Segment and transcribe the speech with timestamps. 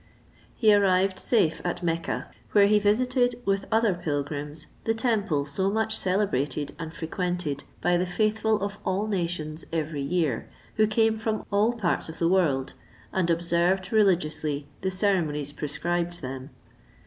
[0.55, 5.95] He arrived safe at Mecca, where he visited, with other pilgrims, the temple so much
[5.95, 11.73] celebrated and frequented by the faithful of all nations every year, who came from all
[11.73, 12.73] parts of the world,
[13.13, 16.49] and observed religiously the ceremonies prescribed them.